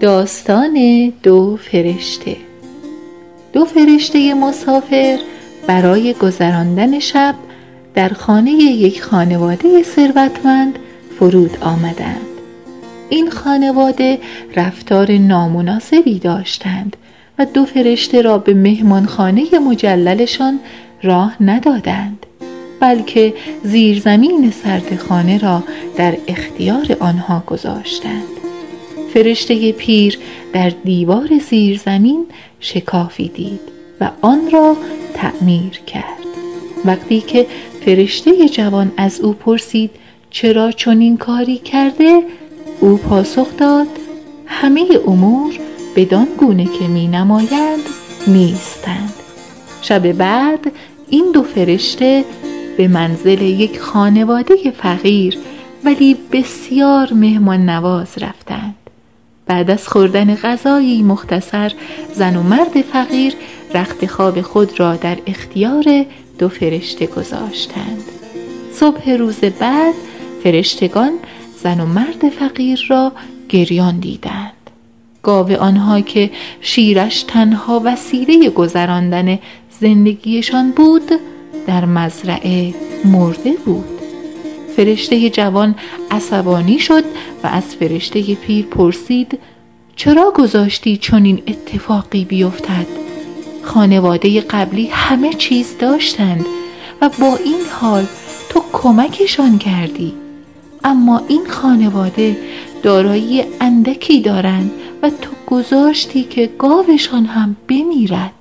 داستان 0.00 1.12
دو 1.22 1.56
فرشته 1.56 2.36
دو 3.52 3.64
فرشته 3.64 4.34
مسافر 4.34 5.18
برای 5.66 6.12
گذراندن 6.12 6.98
شب 6.98 7.34
در 7.94 8.08
خانه 8.08 8.50
یک 8.50 9.02
خانواده 9.02 9.82
ثروتمند 9.82 10.78
فرود 11.18 11.58
آمدند 11.60 12.26
این 13.08 13.30
خانواده 13.30 14.18
رفتار 14.56 15.12
نامناسبی 15.12 16.18
داشتند 16.18 16.96
و 17.38 17.44
دو 17.44 17.64
فرشته 17.64 18.22
را 18.22 18.38
به 18.38 18.54
مهمانخانه 18.54 19.58
مجللشان 19.68 20.60
راه 21.06 21.42
ندادند 21.42 22.26
بلکه 22.80 23.34
زیرزمین 23.62 24.50
سردخانه 24.50 25.38
را 25.38 25.62
در 25.96 26.16
اختیار 26.28 26.96
آنها 27.00 27.42
گذاشتند. 27.46 28.22
فرشته 29.14 29.72
پیر 29.72 30.18
در 30.52 30.72
دیوار 30.84 31.28
زیرزمین 31.50 32.26
شکافی 32.60 33.28
دید 33.28 33.60
و 34.00 34.10
آن 34.20 34.50
را 34.52 34.76
تعمیر 35.14 35.80
کرد. 35.86 36.26
وقتی 36.84 37.20
که 37.20 37.46
فرشته 37.84 38.48
جوان 38.48 38.92
از 38.96 39.20
او 39.20 39.32
پرسید 39.32 39.90
چرا 40.30 40.72
چنین 40.72 41.16
کاری 41.16 41.58
کرده 41.58 42.22
او 42.80 42.96
پاسخ 42.96 43.56
داد 43.58 43.86
همه 44.46 44.86
امور 45.06 45.54
بدان 45.96 46.28
گونه 46.38 46.64
که 46.64 46.88
می 46.88 47.08
نمایند 47.08 47.80
نیستند. 48.26 49.12
شب 49.82 50.12
بعد 50.12 50.72
این 51.08 51.32
دو 51.34 51.42
فرشته 51.42 52.24
به 52.76 52.88
منزل 52.88 53.42
یک 53.42 53.80
خانواده 53.80 54.70
فقیر 54.70 55.38
ولی 55.84 56.16
بسیار 56.32 57.12
مهمان 57.12 57.68
نواز 57.68 58.08
رفتند. 58.18 58.74
بعد 59.46 59.70
از 59.70 59.88
خوردن 59.88 60.34
غذایی 60.34 61.02
مختصر 61.02 61.72
زن 62.14 62.36
و 62.36 62.42
مرد 62.42 62.82
فقیر 62.92 63.34
رخت 63.74 64.06
خواب 64.06 64.40
خود 64.40 64.80
را 64.80 64.96
در 64.96 65.18
اختیار 65.26 65.84
دو 66.38 66.48
فرشته 66.48 67.06
گذاشتند. 67.06 68.02
صبح 68.72 69.10
روز 69.10 69.40
بعد 69.40 69.94
فرشتگان 70.44 71.12
زن 71.62 71.80
و 71.80 71.86
مرد 71.86 72.28
فقیر 72.38 72.86
را 72.88 73.12
گریان 73.48 73.98
دیدند. 73.98 74.52
گاو 75.22 75.52
آنها 75.52 76.00
که 76.00 76.30
شیرش 76.60 77.22
تنها 77.22 77.82
وسیله 77.84 78.50
گذراندن 78.50 79.38
زندگیشان 79.80 80.70
بود 80.70 81.10
در 81.66 81.84
مزرعه 81.84 82.74
مرده 83.04 83.52
بود. 83.64 83.84
فرشته 84.76 85.30
جوان 85.30 85.74
عصبانی 86.10 86.78
شد 86.78 87.04
و 87.42 87.46
از 87.46 87.64
فرشته 87.64 88.34
پیر 88.34 88.64
پرسید 88.64 89.38
چرا 89.96 90.32
گذاشتی 90.34 90.96
چنین 90.96 91.42
اتفاقی 91.46 92.24
بیفتد؟ 92.24 92.86
خانواده 93.62 94.40
قبلی 94.40 94.86
همه 94.86 95.32
چیز 95.32 95.78
داشتند 95.78 96.46
و 97.00 97.10
با 97.20 97.38
این 97.44 97.60
حال 97.80 98.06
تو 98.48 98.62
کمکشان 98.72 99.58
کردی. 99.58 100.12
اما 100.84 101.22
این 101.28 101.46
خانواده 101.48 102.36
دارایی 102.82 103.44
اندکی 103.60 104.20
دارند 104.20 104.70
و 105.02 105.10
تو 105.10 105.30
گذاشتی 105.46 106.22
که 106.22 106.50
گاوشان 106.58 107.24
هم 107.24 107.56
بمیرد. 107.68 108.35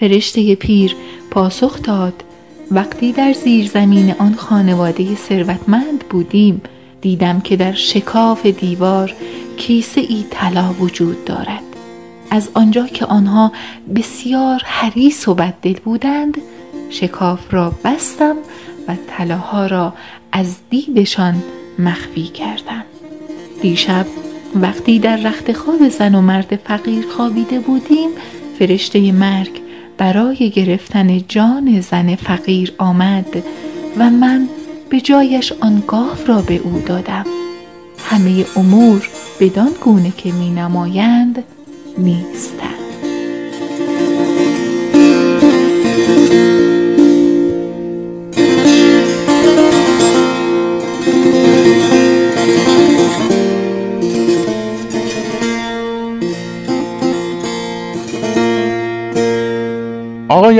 فرشته 0.00 0.54
پیر 0.54 0.96
پاسخ 1.30 1.82
داد. 1.82 2.24
وقتی 2.70 3.12
در 3.12 3.32
زیر 3.32 3.68
زمین 3.68 4.14
آن 4.18 4.34
خانواده 4.34 5.14
ثروتمند 5.14 6.04
بودیم 6.10 6.60
دیدم 7.00 7.40
که 7.40 7.56
در 7.56 7.72
شکاف 7.72 8.46
دیوار 8.46 9.14
کیسه 9.56 10.00
ای 10.00 10.24
طلا 10.30 10.72
وجود 10.80 11.24
دارد. 11.24 11.62
از 12.30 12.50
آنجا 12.54 12.86
که 12.86 13.06
آنها 13.06 13.52
بسیار 13.94 14.62
حریص 14.64 15.28
و 15.28 15.34
بددل 15.34 15.78
بودند 15.84 16.38
شکاف 16.90 17.54
را 17.54 17.72
بستم 17.84 18.36
و 18.88 18.94
طلاها 19.08 19.66
را 19.66 19.94
از 20.32 20.56
دیدشان 20.70 21.42
مخفی 21.78 22.24
کردم. 22.24 22.84
دیشب 23.62 24.06
وقتی 24.54 24.98
در 24.98 25.16
رخت 25.16 25.52
خواب 25.52 25.88
زن 25.88 26.14
و 26.14 26.20
مرد 26.20 26.56
فقیر 26.56 27.06
خوابیده 27.16 27.60
بودیم 27.60 28.10
فرشته 28.58 29.12
مرگ 29.12 29.67
برای 29.98 30.50
گرفتن 30.50 31.18
جان 31.28 31.80
زن 31.80 32.14
فقیر 32.14 32.72
آمد 32.78 33.42
و 33.98 34.10
من 34.10 34.48
به 34.90 35.00
جایش 35.00 35.52
آن 35.60 35.82
گاو 35.86 36.16
را 36.26 36.42
به 36.42 36.56
او 36.56 36.82
دادم. 36.86 37.24
همه 37.98 38.44
امور 38.56 39.08
بدان 39.40 39.70
گونه 39.80 40.12
که 40.16 40.32
می 40.32 40.50
نمایند 40.50 41.44
نیستند. 41.98 42.78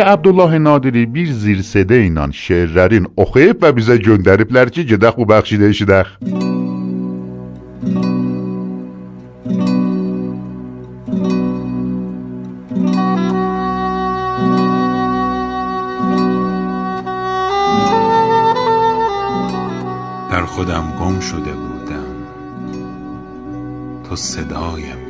Abdullah 0.04 0.52
Nadiri 0.58 1.06
bir 1.14 1.30
zirsədə 1.32 1.98
ilə 2.08 2.28
şeirlərin 2.34 3.08
oxuyub 3.16 3.64
və 3.64 3.72
bizə 3.78 3.96
göndəriblər 4.02 4.70
ki, 4.74 4.86
gedək 4.94 5.18
bu 5.18 5.26
bəxşi 5.32 5.62
eşidək. 5.70 6.14
در 20.30 20.46
خودم 20.46 20.84
گم 20.98 21.20
شده 21.20 21.52
بودم 21.52 22.14
تو 24.04 24.16
صدایم 24.16 25.07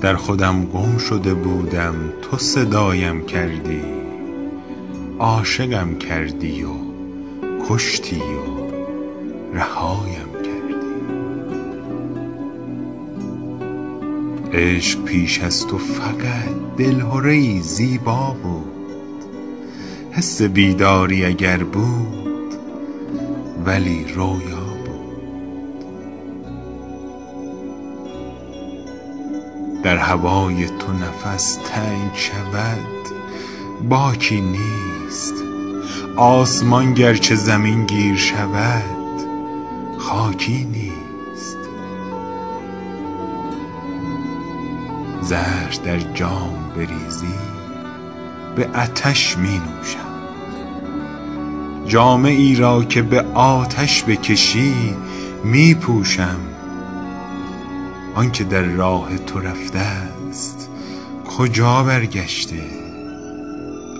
در 0.00 0.16
خودم 0.16 0.64
گم 0.64 0.98
شده 0.98 1.34
بودم 1.34 1.94
تو 2.22 2.38
صدایم 2.38 3.26
کردی 3.26 3.82
عاشقم 5.18 5.94
کردی 5.94 6.62
و 6.62 6.68
کشتی 7.68 8.20
و 8.20 8.70
رهایم 9.54 10.32
کردی. 10.44 10.50
عشق 14.52 15.04
پیش 15.04 15.40
از 15.40 15.66
تو 15.66 15.78
فقط 15.78 16.76
دلهره 16.78 17.60
زیبا 17.60 18.36
بود 18.42 19.24
حس 20.12 20.42
بیداری 20.42 21.24
اگر 21.24 21.56
بود 21.56 22.54
ولی 23.66 24.04
رویا 24.14 24.59
در 29.82 29.96
هوای 29.96 30.66
تو 30.66 30.92
نفس 30.92 31.54
تنگ 31.54 32.10
شود. 32.14 32.86
باکی 33.88 34.40
نیست. 34.40 35.34
آسمان 36.16 36.94
گرچه 36.94 37.34
زمین 37.34 37.86
گیر 37.86 38.16
شود 38.16 39.00
خاکی 39.98 40.64
نیست. 40.64 41.56
زهر 45.20 45.78
در 45.84 45.98
جام 45.98 46.72
بریزی 46.76 47.34
به 48.56 48.68
آتش 48.74 49.38
می 49.38 49.58
نوشم. 49.58 50.10
جامه 51.86 52.30
ای 52.30 52.54
را 52.54 52.84
که 52.84 53.02
به 53.02 53.20
آتش 53.34 54.04
بکشی 54.04 54.96
می 55.44 55.74
پوشم. 55.74 56.40
آنکه 58.20 58.44
در 58.44 58.62
راه 58.62 59.18
تو 59.18 59.40
رفته 59.40 59.78
است 59.78 60.68
کجا 61.38 61.82
برگشته؟ 61.82 62.62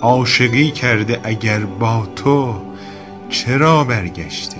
عاشقی 0.01 0.71
کرده 0.71 1.19
اگر 1.23 1.59
با 1.59 2.07
تو 2.15 2.55
چرا 3.29 3.83
برگشته؟ 3.83 4.57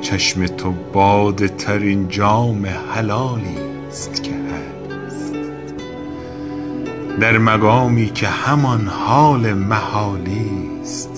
چشم 0.00 0.46
تو 0.46 0.74
باد 0.92 1.46
ترین 1.46 2.08
جام 2.08 2.66
حلالی 2.94 3.58
است 3.88 4.22
که 4.22 4.32
هست. 4.32 5.34
در 7.20 7.38
مقامی 7.38 8.10
که 8.10 8.28
همان 8.28 8.86
حال 8.86 9.52
محالی 9.52 10.50
است. 10.82 11.17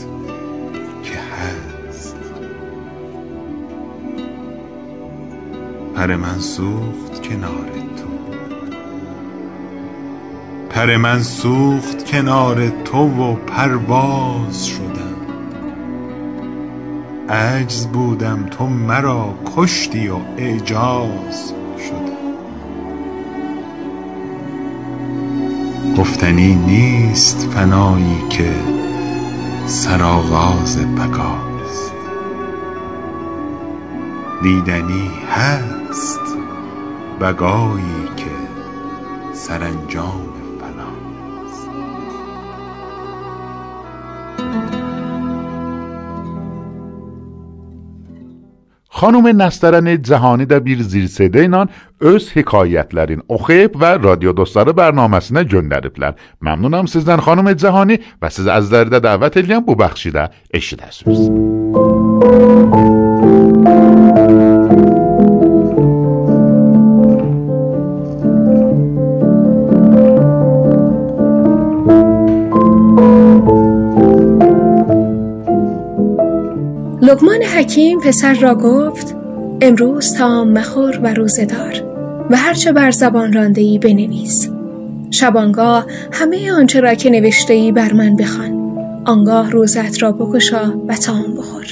پر 6.00 6.16
من 6.16 6.38
سوخت 6.38 7.28
کنار 7.28 7.70
تو. 7.96 8.08
پر 10.70 10.96
من 10.96 11.22
سوخت 11.22 12.04
کنار 12.04 12.68
تو 12.84 12.98
و 12.98 13.34
پرواز 13.34 14.66
شدم. 14.66 15.16
عجز 17.28 17.86
بودم 17.86 18.46
تو 18.50 18.66
مرا 18.66 19.34
کشتی 19.56 20.08
و 20.08 20.16
اعجاز 20.36 21.52
شدم. 21.78 22.34
گفتنی 25.98 26.54
نیست 26.54 27.48
فنایی 27.54 28.22
که 28.30 28.52
سرآغاز 29.66 30.78
بقاست 30.78 31.49
دیدنی 34.42 35.10
هست 35.30 36.20
بقایی 37.20 38.08
که 38.16 38.30
سرانجام 39.32 40.30
خانوم 49.00 49.42
نسترن 49.42 50.02
زهانی 50.02 50.46
در 50.46 50.58
بیر 50.58 50.82
زیر 50.82 51.06
سده 51.06 51.40
اینان 51.40 51.68
از 52.00 52.28
حکایتلرین 52.34 53.22
اخیب 53.30 53.76
و 53.76 53.84
رادیو 53.84 54.32
دستار 54.32 54.72
برنامه 54.72 55.20
سنه 55.20 55.44
ممنونم 56.40 56.86
سیزن 56.86 57.16
خانوم 57.16 57.56
زهانی 57.56 57.98
و 58.22 58.28
سیز 58.28 58.46
از 58.46 58.70
درده 58.70 58.98
دعوت 58.98 59.36
الیم 59.36 59.60
بو 59.60 59.74
بخشیده 59.74 60.28
اشیده 60.54 60.90
سوز 60.90 61.30
لقمان 77.10 77.42
حکیم 77.42 78.00
پسر 78.00 78.34
را 78.34 78.54
گفت 78.54 79.16
امروز 79.60 80.14
تام 80.14 80.52
مخور 80.52 81.00
و 81.02 81.14
روزه 81.14 81.44
دار 81.44 81.82
و 82.30 82.36
هرچه 82.36 82.72
بر 82.72 82.90
زبان 82.90 83.32
رانده 83.32 83.60
ای 83.60 83.78
بنویس. 83.78 84.48
شبانگاه 85.10 85.86
همه 86.12 86.52
آنچه 86.52 86.80
را 86.80 86.94
که 86.94 87.10
نوشته 87.10 87.54
ای 87.54 87.72
بر 87.72 87.92
من 87.92 88.16
بخوان. 88.16 88.52
آنگاه 89.04 89.50
روزت 89.50 90.02
را 90.02 90.12
بکشا 90.12 90.74
و 90.88 90.96
تام 90.96 91.34
بخور. 91.34 91.66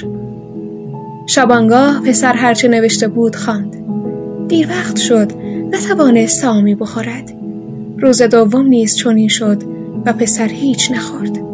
شبانگاه 1.27 2.01
پسر 2.01 2.33
هرچه 2.33 2.67
نوشته 2.67 3.07
بود 3.07 3.35
خواند. 3.35 3.75
دیر 4.47 4.67
وقت 4.69 4.97
شد 4.97 5.31
نتوانست 5.71 6.41
تامی 6.41 6.75
بخورد. 6.75 7.33
روز 7.97 8.21
دوم 8.21 8.65
نیز 8.65 8.95
چنین 8.95 9.27
شد 9.27 9.63
و 10.05 10.13
پسر 10.13 10.47
هیچ 10.47 10.91
نخورد. 10.91 11.48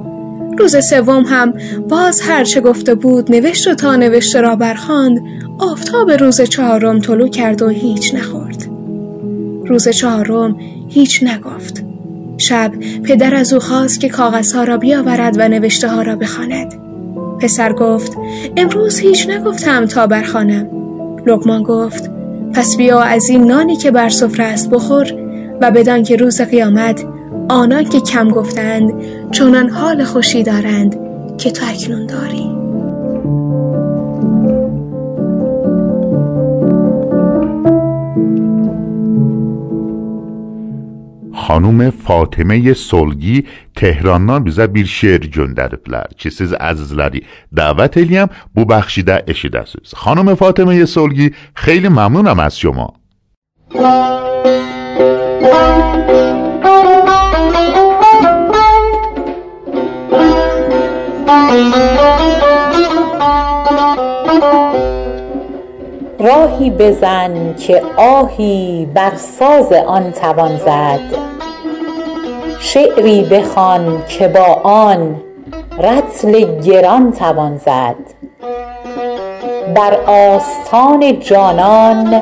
روز 0.60 0.86
سوم 0.86 1.24
هم 1.24 1.54
باز 1.90 2.22
هرچه 2.22 2.62
گفته 2.62 2.96
بود 2.96 3.32
نوشت 3.32 3.68
و 3.68 3.76
تا 3.76 3.96
نوشته 3.96 4.42
را 4.42 4.56
برخاند 4.56 5.20
آفتاب 5.60 6.12
روز 6.12 6.42
چهارم 6.42 7.00
طلو 7.00 7.28
کرد 7.28 7.62
و 7.62 7.70
هیچ 7.70 8.16
نخورد. 8.16 8.70
روز 9.66 9.90
چهارم 9.90 10.56
هیچ 10.90 11.24
نگفت. 11.24 11.84
شب 12.38 12.72
پدر 13.04 13.36
از 13.36 13.54
او 13.54 13.60
خواست 13.60 14.00
که 14.00 14.10
کاغذها 14.10 14.64
را 14.64 14.78
بیاورد 14.78 15.36
و 15.40 15.48
نوشته 15.48 15.88
ها 15.88 16.02
را 16.02 16.16
بخواند. 16.16 16.74
پسر 17.40 17.74
گفت 17.74 18.18
امروز 18.58 19.00
هیچ 19.00 19.30
نگفتم 19.30 19.86
تا 19.86 20.08
برخوانم. 20.08 20.70
لقمان 21.26 21.64
گفت 21.64 22.12
پس 22.54 22.78
بیا 22.78 23.02
از 23.02 23.30
این 23.30 23.44
نانی 23.44 23.76
که 23.76 23.92
بر 23.92 24.10
سفره 24.10 24.46
است 24.46 24.70
بخور 24.70 25.14
و 25.62 25.72
بدان 25.72 26.04
که 26.04 26.16
روز 26.16 26.42
قیامت 26.42 27.06
آنان 27.50 27.84
که 27.84 28.02
کم 28.02 28.30
گفتند 28.30 28.94
چنان 29.32 29.70
حال 29.70 30.04
خوشی 30.04 30.44
دارند 30.44 30.96
که 31.38 31.52
تو 31.52 31.66
اکنون 31.70 32.06
داری. 32.06 32.56
خانوم 41.34 41.90
فاطمه 41.90 42.74
سلگی 42.74 43.44
تهراننان 43.76 44.44
بیزا 44.44 44.68
بیر 44.68 44.86
شعر 44.86 45.20
جندرد 45.20 45.80
لر 45.88 46.06
چی 46.18 46.30
سیز 46.30 46.54
عزیز 46.54 46.94
لری. 46.94 47.24
دعوت 47.56 47.98
الیم 47.98 48.28
بو 48.56 48.66
بخشیده 48.66 49.24
اشید 49.28 49.54
خانوم 49.96 50.36
فاطمه 50.36 50.86
سلگی 50.86 51.32
خیلی 51.56 51.90
ممنونم 51.90 52.40
از 52.40 52.60
شما. 52.60 52.94
راهی 66.26 66.70
بزن 66.70 67.56
که 67.56 67.82
آهی 67.98 68.88
بر 68.94 69.16
ساز 69.16 69.74
آن 69.74 70.12
توان 70.12 70.58
زد. 70.58 71.00
شعری 72.60 73.22
بخوان 73.22 74.04
که 74.08 74.28
با 74.28 74.54
آن 74.64 75.22
رطل 75.80 76.60
گران 76.62 77.12
توان 77.12 77.58
زد. 77.58 77.96
بر 79.76 79.98
آستان 80.08 81.20
جانان 81.20 82.22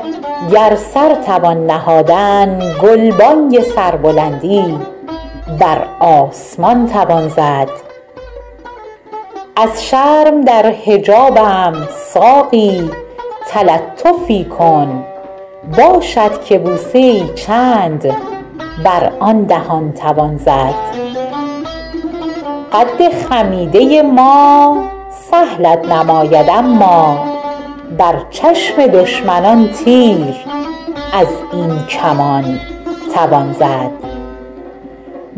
گر 0.52 0.76
سر 0.76 1.16
توان 1.16 1.66
نهادن 1.66 2.60
گلبانگ 2.82 3.62
سربلندی 3.62 4.80
بر 5.60 5.86
آسمان 6.00 6.88
توان 6.88 7.28
زد. 7.28 7.70
از 9.56 9.86
شرم 9.86 10.42
در 10.42 10.72
حجابم 10.86 11.88
ساقی 12.14 12.90
تلطفی 13.54 14.44
کن 14.46 15.06
باشد 15.78 16.44
که 16.44 16.60
بوسه 16.60 17.34
چند 17.34 18.16
بر 18.84 19.12
آن 19.20 19.44
دهان 19.44 19.94
توان 19.94 20.38
زد. 20.38 20.74
قد 22.74 23.14
خمیده 23.30 24.02
ما 24.02 24.84
سهلت 25.32 25.92
نماید 25.92 26.50
اما 26.50 27.26
بر 27.98 28.16
چشم 28.30 28.88
دشمنان 28.88 29.68
تیر 29.68 30.36
از 31.14 31.28
این 31.54 31.86
کمان 31.86 32.60
توان 33.16 33.54
زد. 33.54 33.92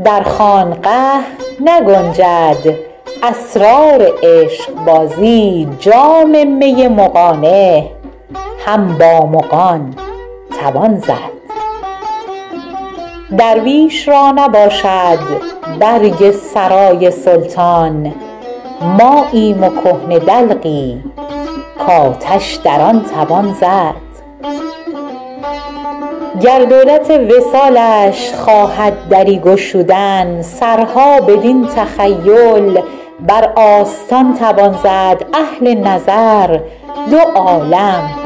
در 0.04 0.23
خانقه 0.23 1.19
نگنجد 1.62 2.75
اسرار 3.23 4.12
عشقبازی 4.23 5.67
جام 5.80 6.47
می 6.47 6.88
مغانه 6.88 7.94
هم 8.65 8.97
با 8.97 9.25
مغان 9.25 9.95
توان 10.60 10.97
زد. 10.97 11.36
درویش 13.38 14.08
را 14.08 14.32
نباشد 14.32 15.19
برگ 15.80 16.32
سرای 16.32 17.12
سلطان 17.12 18.13
ماییم 18.82 19.63
و 19.63 19.69
کهنه 19.69 20.19
دلقی 20.19 21.04
کآتش 21.88 22.56
در 22.56 22.82
آن 22.82 23.06
توان 23.15 23.54
زد. 23.54 24.06
گر 26.41 26.65
دولت 26.65 27.10
وصالش 27.10 28.34
خواهد 28.34 29.10
دری 29.10 29.39
گشودن 29.39 30.41
سرها 30.41 31.21
بدین 31.21 31.67
تخیل 31.67 32.82
بر 33.19 33.51
آستان 33.56 34.34
توان 34.34 34.73
زد. 34.84 35.25
اهل 35.34 35.73
نظر 35.88 36.60
دو 37.12 37.19
عالم 37.36 38.24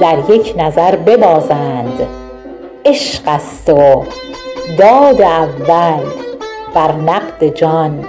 در 0.00 0.18
یک 0.28 0.54
نظر 0.56 0.96
ببازند. 0.96 2.06
عشق 2.84 3.22
است 3.26 3.70
و 3.70 4.04
داد 4.78 5.22
اول 5.22 6.04
بر 6.74 6.92
نقد 6.92 7.44
جان 7.54 8.04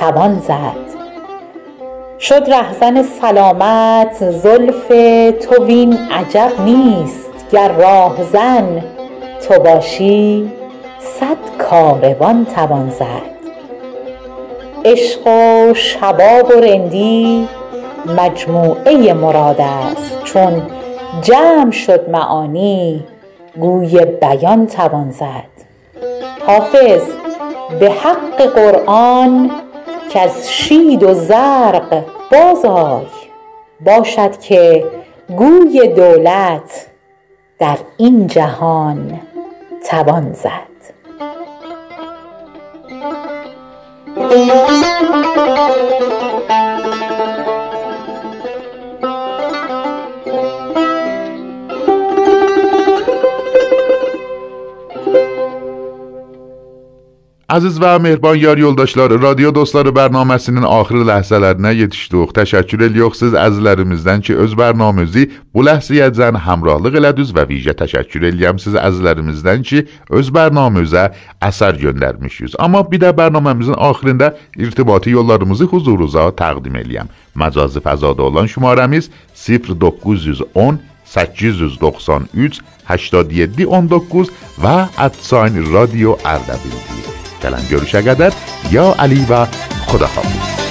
توان 0.00 0.38
زد. 0.38 0.88
شد 2.18 2.44
رهزن 2.48 3.02
سلامت 3.02 4.30
زلف 4.30 4.88
تو 5.40 5.64
وین 5.64 5.98
عجب 6.10 6.52
نیست. 6.64 7.30
گر 7.52 7.72
راهزن 7.72 8.84
تو 9.48 9.60
باشی 9.60 10.52
صد 10.98 11.56
کاروان 11.58 12.46
توان 12.54 12.90
زد. 12.90 13.38
عشق 14.84 15.26
و 15.26 15.74
شباب 15.74 16.50
و 16.56 16.60
رندی 16.60 17.48
مجموعه 18.16 19.12
مراد 19.12 19.60
است. 19.60 20.24
چون 20.24 20.62
جمع 21.22 21.70
شد 21.70 22.10
معانی 22.10 23.04
گوی 23.60 24.04
بیان 24.04 24.66
توان 24.66 25.10
زد. 25.10 25.58
حافظ 26.46 27.02
به 27.80 27.90
حق 27.90 28.42
قرآن 28.42 29.50
کز 30.10 30.46
شید 30.46 31.02
و 31.02 31.14
زرق 31.14 32.04
باز 32.32 32.64
آی 32.64 33.06
باشد 33.80 34.38
که 34.38 34.86
گوی 35.36 35.88
دولت 35.88 36.86
در 37.58 37.78
این 37.96 38.26
جهان 38.26 39.20
توان 39.90 40.32
زد. 40.32 40.68
Əziz 57.58 57.78
və 57.82 57.96
mehriban 57.98 58.36
yar 58.38 58.60
yoldaşlar, 58.60 59.10
radio 59.18 59.48
dostları 59.50 59.90
bərnaməsinin 59.90 60.62
axır 60.62 61.00
ləhzələrinə 61.08 61.72
yetişdik. 61.74 62.30
Təşəkkür 62.36 62.84
edirik 62.86 63.16
siz 63.18 63.32
əzizlərimizdən 63.34 64.22
ki, 64.22 64.36
öz 64.44 64.52
bərnaməmizi 64.60 65.24
bu 65.56 65.64
ləhzəyəcən 65.66 66.38
həmrahlıq 66.44 67.00
elədiniz 67.00 67.32
və 67.34 67.46
vicə 67.48 67.74
təşəkkür 67.80 68.28
edirəm 68.28 68.60
siz 68.62 68.76
əzizlərimizdən 68.78 69.66
ki, 69.66 69.82
öz 70.20 70.30
bərnaməmizə 70.36 71.08
əsər 71.48 71.80
göndərmişsiniz. 71.82 72.54
Amma 72.62 72.84
bir 72.92 73.02
də 73.02 73.10
bərnaməmizin 73.18 73.74
axırında 73.88 74.30
irtibati 74.54 75.16
yollarımızı 75.16 75.66
huzurunuza 75.72 76.28
təqdim 76.38 76.78
edirəm. 76.84 77.10
Məcazi 77.34 77.82
fəzada 77.82 78.28
olan 78.28 78.46
şumarəmiz 78.46 79.10
0910 79.48 80.78
893 81.16 82.62
8719 82.86 84.34
və 84.62 84.76
ادساین 85.08 85.64
رادیو 85.72 86.14
اردبیلی 86.24 87.08
kadar 87.40 88.32
یا 88.70 88.94
علی 88.98 89.26
و 89.30 89.46
خداحافظ. 89.86 90.67